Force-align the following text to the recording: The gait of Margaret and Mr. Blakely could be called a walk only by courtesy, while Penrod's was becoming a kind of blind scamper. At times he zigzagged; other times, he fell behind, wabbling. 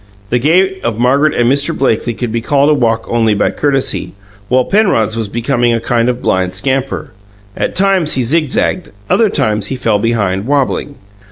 The 0.31 0.39
gait 0.39 0.81
of 0.83 0.97
Margaret 0.97 1.35
and 1.35 1.47
Mr. 1.47 1.77
Blakely 1.77 2.15
could 2.15 2.31
be 2.31 2.41
called 2.41 2.71
a 2.71 2.73
walk 2.73 3.05
only 3.07 3.35
by 3.35 3.51
courtesy, 3.51 4.13
while 4.49 4.65
Penrod's 4.65 5.15
was 5.15 5.27
becoming 5.27 5.73
a 5.75 5.79
kind 5.79 6.09
of 6.09 6.23
blind 6.23 6.55
scamper. 6.55 7.11
At 7.55 7.75
times 7.75 8.13
he 8.13 8.23
zigzagged; 8.23 8.89
other 9.11 9.29
times, 9.29 9.67
he 9.67 9.75
fell 9.75 9.99
behind, 9.99 10.47
wabbling. 10.47 10.95